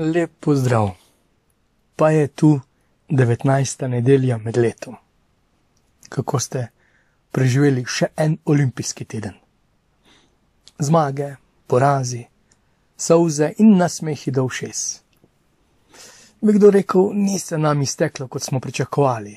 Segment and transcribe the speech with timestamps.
[0.00, 0.90] Lep pozdrav.
[1.96, 2.60] Pa je tu
[3.08, 3.86] 19.
[3.86, 4.96] nedelja med letom.
[6.08, 6.62] Kako ste
[7.30, 9.34] preživeli še en olimpijski teden?
[10.80, 11.34] Zmage,
[11.68, 12.22] porazi,
[12.96, 14.80] solze in nasmehi do všes.
[16.40, 19.36] Bi kdo rekel, ni se nam izteklo, kot smo pričakovali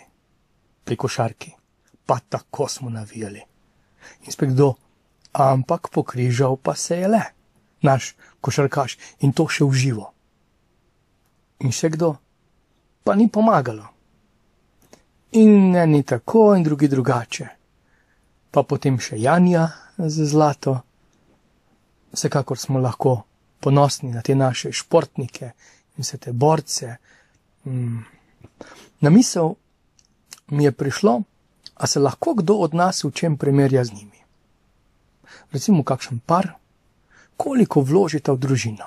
[0.84, 1.52] pri košarki,
[2.06, 3.44] pa tako smo navijali.
[4.24, 4.72] In spet kdo,
[5.34, 7.24] ampak pokrižal pa se je le,
[7.82, 10.13] naš košarkaš in to še v živo.
[11.64, 12.12] In še kdo,
[13.04, 13.88] pa ni pomagalo.
[15.40, 17.48] In eni tako, in drugi drugače.
[18.52, 19.68] Pa potem še Janja
[19.98, 20.76] za zlato.
[22.14, 23.24] Vsekakor smo lahko
[23.64, 25.54] ponosni na te naše športnike
[25.98, 26.98] in vse te borce.
[27.66, 28.04] Mm.
[29.02, 29.56] Na misel
[30.52, 31.22] mi je prišlo,
[31.76, 34.20] a se lahko kdo od nas v čem primerja z njimi.
[35.52, 36.54] Recimo, kakšen par,
[37.38, 38.86] koliko vložite v družino.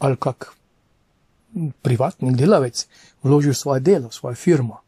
[0.00, 0.54] Ali kak
[1.82, 2.86] privatnik delavec
[3.22, 4.80] vloži v svoje delo, svojo firmo,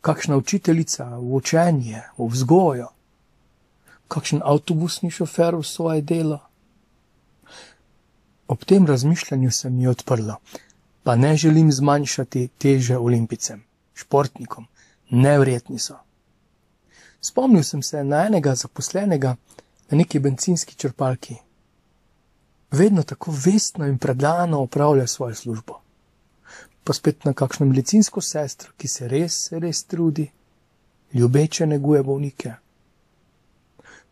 [0.00, 2.88] kakšna učiteljica v učenje, v vzgojo,
[4.08, 6.40] kakšen avtobusni šofer v svoje delo.
[8.48, 10.36] Ob tem razmišljanju se mi je odprlo,
[11.02, 13.64] pa ne želim zmanjšati teže olimpicem,
[13.94, 14.66] športnikom,
[15.10, 15.96] nevredni so.
[17.20, 19.36] Spomnil sem se na enega zaposlenega
[19.90, 21.36] na neki benzinski črpalki.
[22.70, 25.81] Vedno tako vestno in predano opravlja svojo službo
[26.84, 30.26] pa spet na kakšno medicinsko sestro, ki se res, res trudi,
[31.14, 32.54] ljubeče neguje bolnike.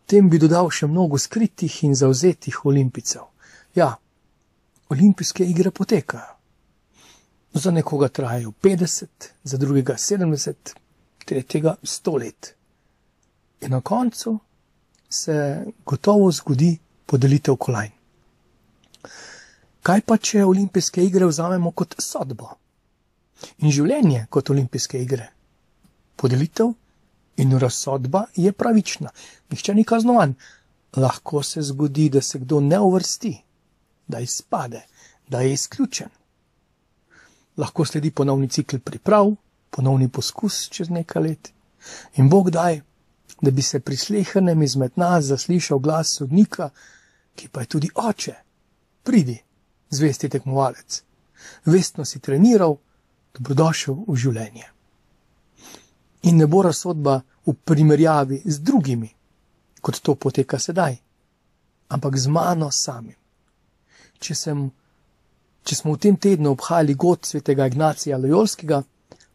[0.06, 3.26] Tem bi dodal še mnogo skritih in zauzetih olimpicev.
[3.74, 3.94] Ja,
[4.90, 6.36] olimpijske igre potekajo.
[7.54, 9.06] Za nekoga trajajo 50,
[9.42, 10.74] za drugega 70,
[11.26, 12.54] tretjega 100 let.
[13.60, 14.38] In na koncu
[15.08, 17.90] se gotovo zgodi podelitev kolajn.
[19.82, 22.59] Kaj pa, če olimpijske igre vzamemo kot sodbo?
[23.58, 25.30] In življenje kot olimpijske igre.
[26.16, 26.72] Podelitev
[27.40, 29.10] in razsodba je pravična,
[29.50, 30.34] nihče ni kaznovan.
[30.96, 33.32] Lahko se zgodi, da se kdo ne uvrsti,
[34.08, 34.82] da izpade,
[35.28, 36.08] da je izključen.
[37.56, 39.32] Lahko sledi ponovni cikl priprav,
[39.70, 41.52] ponovni poskus čez nekaj let.
[42.16, 42.80] In Bog daj,
[43.40, 46.70] da bi se pri slehenem izmed nas zaslišal glas sodnika,
[47.34, 48.34] ki pa je tudi oče.
[49.02, 49.38] Pridi
[49.90, 51.02] zvesti tekmovalec.
[51.64, 52.76] Vestno si treniral,
[53.36, 54.66] dobrodošel v življenje.
[56.28, 59.08] In ne bo razsodba v primerjavi z drugimi,
[59.80, 60.98] kot to poteka sedaj,
[61.88, 63.16] ampak z mano samim.
[64.20, 64.66] Če, sem,
[65.64, 68.82] če smo v tem tednu obhajali god svetega Ignacija Lojolskega,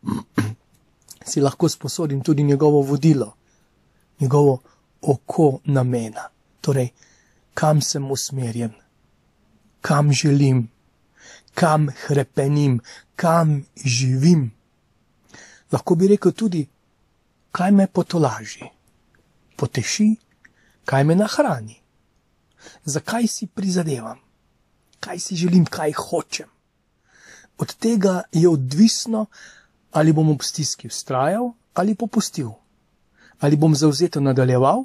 [1.30, 3.34] si lahko sposodim tudi njegovo vodilo,
[4.22, 4.60] njegovo
[5.02, 6.30] oko namena,
[6.62, 6.92] torej
[7.58, 8.76] kam sem usmerjen
[9.86, 10.68] kam želim,
[11.56, 12.80] kam hrepenim,
[13.16, 14.52] kam živim.
[15.72, 16.66] Lahko bi rekel tudi,
[17.52, 18.68] kaj me potolaži,
[19.58, 20.10] poteši,
[20.86, 21.78] kaj me nahrani,
[22.86, 24.20] zakaj si prizadevam,
[25.00, 26.50] kaj si želim, kaj hočem.
[27.58, 29.26] Od tega je odvisno,
[29.92, 32.52] ali bom ob stiski ustrajal ali popustil,
[33.40, 34.84] ali bom zauzeto nadaljeval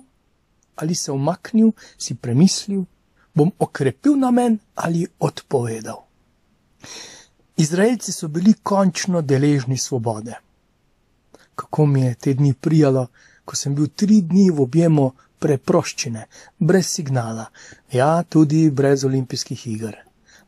[0.77, 2.85] ali se umaknil, si premislil
[3.35, 6.10] bom okrepil namen ali odpovedal.
[7.57, 10.35] Izraelci so bili končno deležni svobode.
[11.55, 13.07] Kako mi je te dni prijalo,
[13.45, 16.25] ko sem bil tri dni v objemu preproščine,
[16.59, 17.47] brez signala,
[17.93, 19.97] ja, tudi brez olimpijskih iger,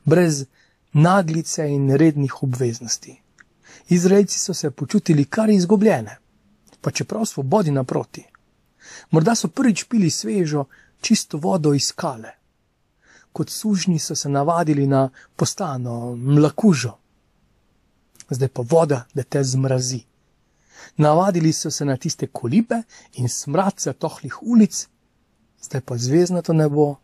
[0.05, 0.45] brez
[0.93, 3.17] naglice in rednih obveznosti.
[3.89, 6.17] Izraelci so se počutili kar izgubljene,
[6.81, 8.25] pa čeprav svobodi naproti.
[9.11, 10.65] Morda so prvič pili svežo,
[11.01, 12.42] čisto vodo iz skale
[13.33, 16.97] kot sužnji so se navadili na postano, mlakužo.
[18.31, 20.03] Zdaj pa voda, da te zmrazi.
[20.97, 22.83] Navadili so se na tiste kolibe
[23.13, 24.87] in smradce tohlih ulic,
[25.63, 26.97] zdaj pa zvezdnato nebo,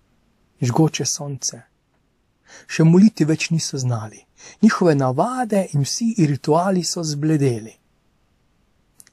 [0.61, 1.63] žgoče sonce.
[2.67, 4.25] Še moliti več niso znali,
[4.63, 7.75] njihove navade in vsi rituali so zbledeli.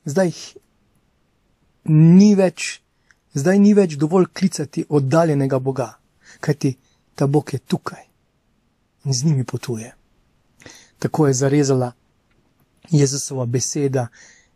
[0.05, 0.31] Zdaj
[1.91, 2.79] ni več,
[3.33, 5.91] zdaj ni več dovolj klicati oddaljenega Boga,
[6.39, 6.75] kajti
[7.15, 8.03] ta Bog je tukaj
[9.05, 9.95] in z njimi potuje.
[10.99, 11.91] Tako je zarezala
[12.89, 14.07] Jezusova beseda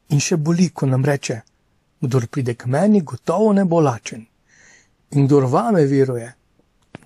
[0.10, 1.42] in še boli, ko nam reče:
[2.02, 4.26] Kdor pride k meni, gotovo ne bo lačen.
[5.12, 6.34] In kdor vame veruje,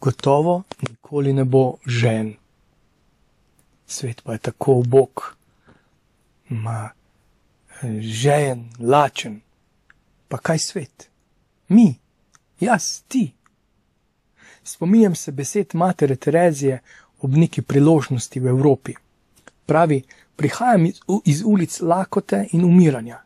[0.01, 2.33] gotovo nikoli ne bo žen.
[3.87, 5.23] Svet pa je tako obok,
[6.49, 6.91] ma
[7.99, 9.41] žen, lačen.
[10.27, 11.09] Pa kaj svet?
[11.69, 11.99] Mi,
[12.59, 13.31] jaz, ti.
[14.63, 16.79] Spominjam se besed matere Terezije
[17.21, 18.93] ob neki priložnosti v Evropi.
[19.65, 20.03] Pravi,
[20.35, 23.21] prihajam iz, iz ulic lakote in umiranja,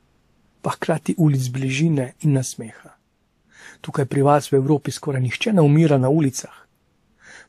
[0.62, 2.94] pa hkrati ulic bližine in nasmeha.
[3.81, 6.54] Tukaj pri vas v Evropi skoraj nihče ne umira na ulicah,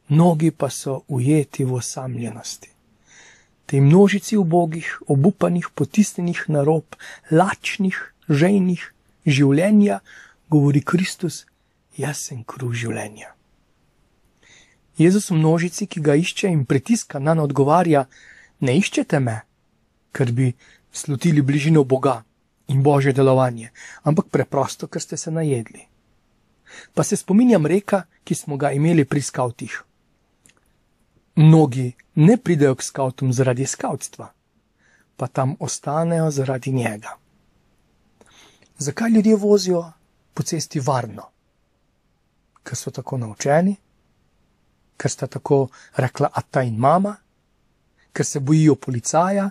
[0.09, 2.71] mnogi pa so ujeti v osamljenosti.
[3.67, 6.97] Tej množici ubogih, obupanih, potisnjenih na rob,
[7.31, 7.97] lačnih,
[8.29, 8.93] žejnih,
[9.27, 10.01] življenja,
[10.49, 11.45] govori Kristus,
[11.97, 13.38] jaz sem kruh življenja.
[14.99, 18.07] Jezus množici, ki ga išče in pritiska na nas, odgovarja:
[18.61, 19.41] Ne iščete me,
[20.13, 20.53] ker bi
[20.93, 22.25] slutili bližino Boga
[22.69, 23.71] in božje delovanje,
[24.03, 25.87] ampak preprosto, ker ste se najedli.
[26.95, 29.85] Pa se spominjam reka, ki smo ga imeli pri skavtih.
[31.37, 34.27] Mnogi ne pridejo k skavtom zaradi skavtstva,
[35.17, 37.15] pa tam ostanejo zaradi njega.
[38.79, 39.93] Zakaj ljudje vozijo
[40.35, 41.31] po cesti varno?
[42.63, 43.77] Ker so tako naučeni,
[44.99, 47.17] ker sta tako rekla ata in mama,
[48.13, 49.51] ker se bojijo policaja,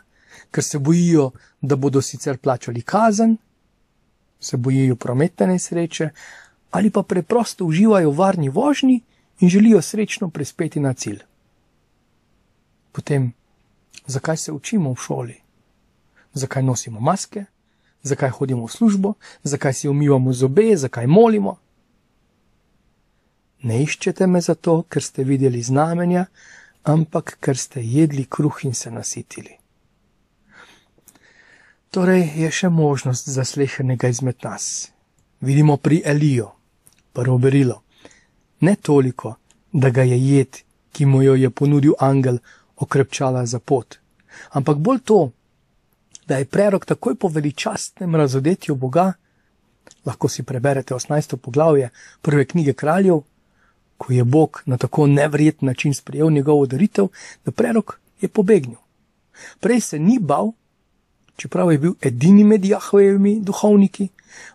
[0.51, 3.37] ker se bojijo, da bodo sicer plačali kazen,
[4.39, 6.09] se bojijo prometne nesreče,
[6.71, 9.01] ali pa preprosto uživajo v varni vožnji
[9.39, 11.23] in želijo srečno prispeti na cilj.
[12.91, 13.33] Potem,
[14.07, 15.41] zakaj se učimo v šoli?
[16.33, 17.45] Zakaj nosimo maske?
[18.03, 19.13] Zakaj hodimo v službo?
[19.43, 20.75] Zakaj si umivamo zobe?
[20.75, 21.57] Zakaj molimo?
[23.67, 26.25] Ne iščete me zato, ker ste videli znamenja,
[26.87, 29.57] ampak ker ste jedli kruh in se nasitili.
[31.91, 34.91] Torej je še možnost za slehenega izmed nas.
[35.41, 36.47] Vidimo pri Eliju,
[37.13, 37.81] prvo berilo.
[38.61, 39.35] Ne toliko,
[39.71, 40.61] da ga je jed,
[40.91, 42.39] ki mu jo je ponudil angel,
[42.77, 43.97] okrepčala za pot,
[44.53, 45.19] ampak bolj to,
[46.27, 49.13] da je prerok takoj po veličastnem razodetju Boga,
[50.05, 51.35] lahko si preberete 18.
[51.37, 51.89] poglavje
[52.21, 53.21] prve knjige kraljev,
[53.97, 57.07] ko je Bog na tako nevreten način sprejel njegovo daritev,
[57.45, 58.77] da prerok je pobegnil.
[59.59, 60.51] Prej se ni bal,
[61.35, 64.09] čeprav je bil edini med Jahvejevimi duhovniki,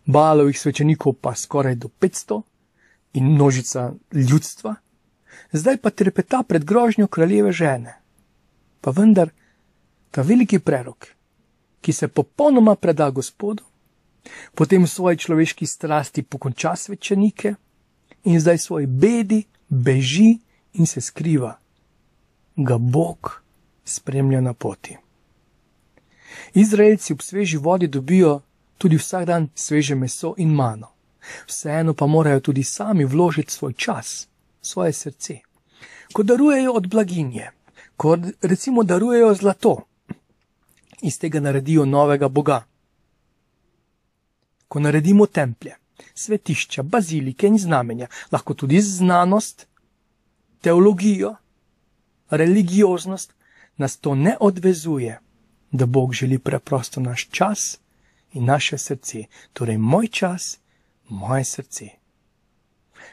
[0.06, 2.43] balovih svečenikov pa skoraj do 500
[3.12, 4.75] in množica ljudstva,
[5.53, 7.99] zdaj pa trepeta pred grožnjo kraljeve žene.
[8.81, 9.31] Pa vendar,
[10.11, 11.06] ta veliki prerok,
[11.81, 13.62] ki se popolnoma preda Gospodu,
[14.55, 17.55] potem v svoji človeški strasti pokonča svečenike
[18.25, 20.39] in zdaj svoj bedi beži
[20.73, 21.59] in se skriva,
[22.57, 23.43] ga Bog
[23.85, 24.97] spremlja na poti.
[26.55, 28.41] Izraelci ob sveži vodi dobijo
[28.79, 30.89] tudi vsak dan sveže meso in mano.
[31.47, 34.29] Vseeno pa morajo tudi sami vložiti svoj čas,
[34.63, 35.39] svoje srce.
[36.13, 37.51] Ko darujejo od blaginje,
[37.97, 39.77] ko recimo darujejo zlato,
[41.03, 42.65] iz tega naredijo novega Boga.
[44.69, 45.77] Ko naredimo templje,
[46.14, 49.66] svetišča, bazilike in znamenja, lahko tudi znanost,
[50.60, 51.34] teologijo,
[52.31, 53.34] religioznost,
[53.76, 55.19] nas to ne odvezuje
[55.72, 57.78] da Bog želi preprosto naš čas
[58.32, 60.58] in naše srce, torej moj čas,
[61.08, 61.88] moje srce.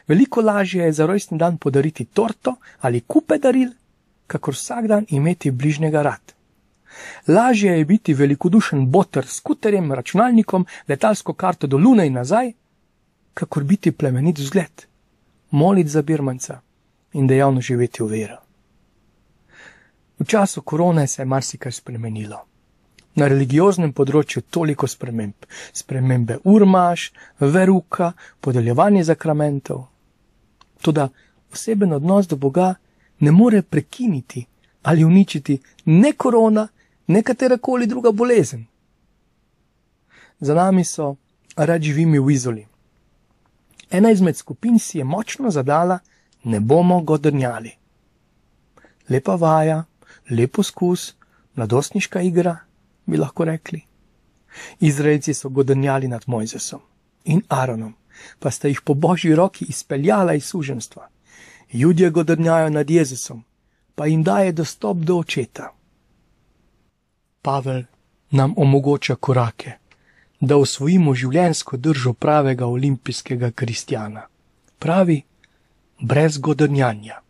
[0.08, 3.70] Veliko lažje je za rojstni dan podariti torto ali kupe daril,
[4.26, 6.32] kakor vsak dan imeti bližnjega rad.
[7.28, 12.52] Lažje je biti velikodušen boter s skuterjem, računalnikom, letalsko karto do Lune in nazaj,
[13.34, 14.86] kakor biti plemenit vzgled,
[15.50, 16.60] moliti za birmanca
[17.12, 18.38] in dejavno živeti v vero.
[20.18, 22.50] V času korone se je marsikaj spremenilo
[23.14, 25.46] na religioznem področju toliko sprememb.
[25.72, 29.86] Spremembe urmaš, veruka, podeljevanje zakramentov.
[30.80, 31.08] Toda
[31.52, 32.74] oseben odnos do Boga
[33.20, 34.46] ne more prekiniti
[34.82, 36.68] ali uničiti ne korona,
[37.06, 38.64] ne katerakoli druga bolezen.
[40.40, 41.16] Za nami so
[41.56, 42.69] rad živimi v izoli.
[43.90, 45.98] Ena izmed skupin si je močno zadala,
[46.44, 47.70] ne bomo godrnjali.
[49.08, 49.84] Lepa vaja,
[50.30, 51.14] lep poskus,
[51.54, 52.56] mladostniška igra
[53.06, 53.80] bi lahko rekli.
[54.80, 56.80] Izraelci so godrnjali nad Mojzesom
[57.24, 57.94] in Aaronom,
[58.38, 61.08] pa sta jih po božji roki izpeljala iz suženstva.
[61.72, 63.44] Ljudje godrnjajo nad Jezusom,
[63.94, 65.72] pa jim daje dostop do očeta.
[67.42, 67.82] Pavel
[68.30, 69.72] nam omogoča korake,
[70.40, 74.22] da osvojimo življensko držo pravega olimpijskega kristjana.
[74.78, 75.22] Pravi,
[76.00, 77.20] brez godrnjanja.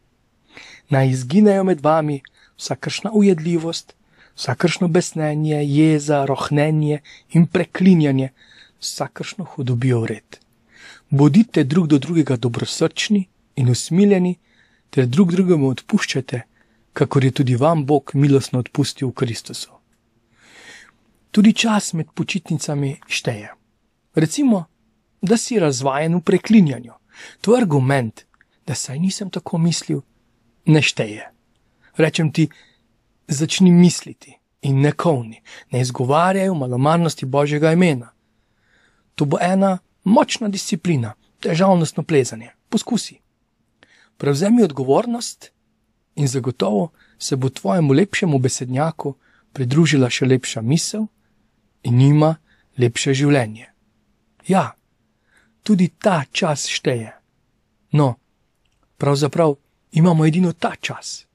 [0.91, 2.21] Naj izginejo med vami
[2.59, 3.95] vsakršna ujedljivost,
[4.37, 7.01] vsakršno besnenje, jeza, rohnenje
[7.31, 8.31] in preklinjanje,
[8.81, 10.39] vsakršno hudobijo vred.
[11.11, 13.27] Bodite drug do drugega dobrosrčni
[13.57, 14.37] in usmiljeni,
[14.91, 16.43] ter drug drugemu odpuščate,
[16.93, 19.80] kakor je tudi vam Bog milostno odpustil v Kristusu.
[21.31, 23.55] Tudi čas med počitnicami šteje.
[24.15, 24.65] Recimo,
[25.23, 26.93] da si razvajen v preklinjanju.
[27.41, 28.25] To argument,
[28.67, 30.01] da saj nisem tako mislil,
[30.67, 31.31] ne šteje.
[31.97, 32.49] Rečem ti,
[33.29, 38.11] začni misliti in ne kovni, ne izgovarjaj malomarnosti Božjega imena.
[39.15, 42.51] To bo ena močna disciplina, težavnostno plezanje.
[42.69, 43.21] Poskusi.
[44.17, 45.51] Prevzemi odgovornost
[46.15, 49.15] in zagotovo se bo tvojemu lepšemu besednjaku
[49.53, 51.07] pridružila še lepša misel
[51.83, 52.35] in njima
[52.79, 53.67] lepše življenje.
[54.49, 54.73] Ja,
[55.63, 57.13] tudi ta čas šteje.
[57.93, 58.15] No,
[58.99, 59.57] pravzaprav
[59.93, 61.27] imamo edino ta čas.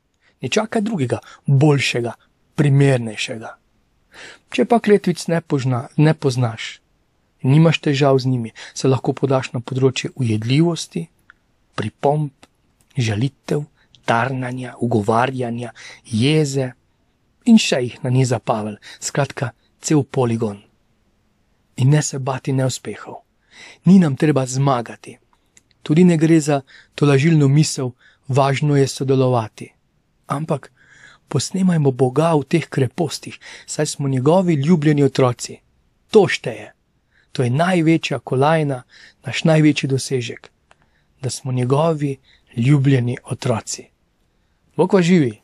[0.42, 2.14] Ne čakaj drugega, boljšega,
[2.56, 3.56] primernejšega.
[4.54, 6.80] Če pa kletvic ne, požna, ne poznaš,
[7.44, 11.08] nimaš težav z njimi, se lahko podaš na področje ujedljivosti,
[11.76, 12.32] pripomb,
[12.96, 13.66] žalitev,
[14.08, 15.74] tarnanja, ugovarjanja,
[16.06, 16.72] jeze
[17.46, 19.52] in še jih na njih zapavel, skratka,
[19.86, 20.62] cel poligon.
[21.78, 23.22] In ne se bati neuspehov.
[23.86, 25.18] Ni nam treba zmagati.
[25.84, 26.62] Tudi ne gre za
[26.96, 27.92] tolažilno misel,
[28.28, 29.74] važno je sodelovati.
[30.28, 30.72] Ampak
[31.28, 35.60] posnemajmo Boga v teh krepostih, saj smo njegovi ljubljeni otroci.
[36.12, 36.72] To šteje.
[37.32, 38.84] To je največja kolajna,
[39.26, 40.50] naš največji dosežek,
[41.22, 42.18] da smo njegovi
[42.56, 43.90] ljubljeni otroci.
[44.76, 45.42] Bog va živi,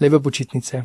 [0.00, 0.82] lepe počitnice.